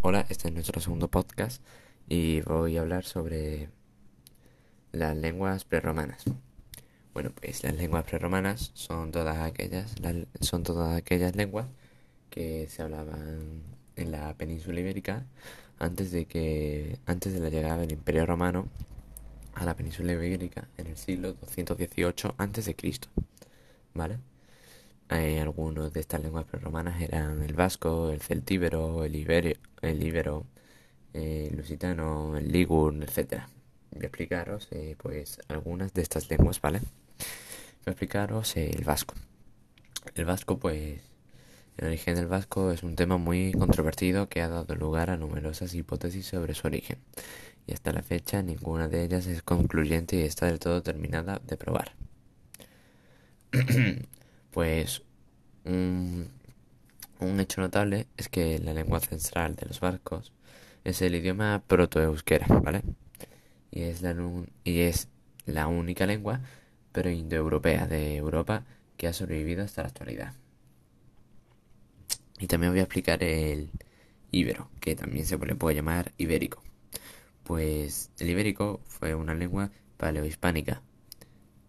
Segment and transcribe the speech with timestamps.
[0.00, 1.60] Hola, este es nuestro segundo podcast
[2.08, 3.68] y voy a hablar sobre
[4.92, 6.22] las lenguas prerromanas.
[7.12, 9.96] Bueno, pues las lenguas prerromanas son todas aquellas
[10.40, 11.66] son todas aquellas lenguas
[12.30, 13.64] que se hablaban
[13.96, 15.26] en la península ibérica
[15.80, 18.68] antes de que antes de la llegada del Imperio Romano
[19.54, 23.08] a la península ibérica en el siglo 218 antes de Cristo.
[23.94, 24.18] ¿Vale?
[25.10, 30.44] Eh, algunos de estas lenguas prerromanas eran el vasco, el celtíbero, el, iberio, el íbero,
[31.14, 33.44] el lusitano, el ligur, etc.
[33.90, 36.80] Voy a explicaros eh, pues algunas de estas lenguas, ¿vale?
[36.80, 39.14] Voy a explicaros el vasco.
[40.14, 41.00] El vasco, pues,
[41.78, 45.74] el origen del vasco es un tema muy controvertido que ha dado lugar a numerosas
[45.74, 46.98] hipótesis sobre su origen.
[47.66, 51.56] Y hasta la fecha ninguna de ellas es concluyente y está del todo terminada de
[51.56, 51.92] probar.
[54.50, 55.02] Pues
[55.64, 56.30] un,
[57.38, 60.32] hecho notable es que la lengua ancestral de los vascos
[60.84, 62.82] es el idioma protoeuskera, ¿vale?
[63.70, 64.14] Y es la,
[64.64, 65.08] y es
[65.46, 66.40] la única lengua
[66.92, 68.64] pero indoeuropea de Europa
[68.96, 70.34] que ha sobrevivido hasta la actualidad.
[72.40, 73.70] Y también voy a explicar el
[74.32, 76.62] íbero, que también se le puede llamar ibérico.
[77.44, 80.82] Pues el ibérico fue una lengua paleohispánica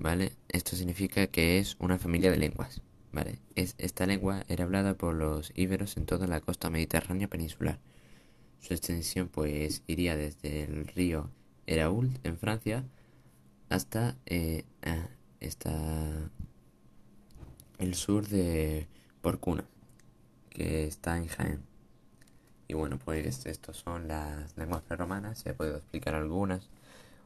[0.00, 0.32] ¿vale?
[0.48, 3.38] Esto significa que es una familia de lenguas, ¿vale?
[3.54, 7.78] Es, esta lengua era hablada por los íberos en toda la costa mediterránea peninsular.
[8.60, 11.30] Su extensión pues iría desde el río
[11.66, 12.84] Erault en Francia
[13.68, 14.64] hasta eh,
[17.78, 18.88] el sur de
[19.20, 19.64] Porcuna,
[20.48, 21.62] que está en Jaén.
[22.68, 26.70] Y bueno, pues estas son las lenguas preromanas, he podido explicar algunas.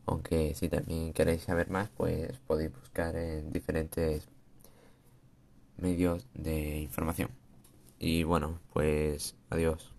[0.07, 4.29] Aunque si también queréis saber más, pues podéis buscar en diferentes
[5.77, 7.31] medios de información.
[8.01, 9.94] Y bueno, pues adiós.